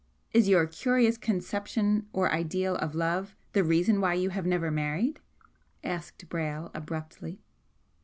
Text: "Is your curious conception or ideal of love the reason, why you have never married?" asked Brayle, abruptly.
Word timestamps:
"Is 0.33 0.49
your 0.49 0.65
curious 0.65 1.15
conception 1.15 2.07
or 2.11 2.31
ideal 2.31 2.75
of 2.77 2.95
love 2.95 3.35
the 3.53 3.63
reason, 3.63 4.01
why 4.01 4.15
you 4.15 4.31
have 4.31 4.47
never 4.47 4.71
married?" 4.71 5.19
asked 5.83 6.27
Brayle, 6.27 6.71
abruptly. 6.73 7.43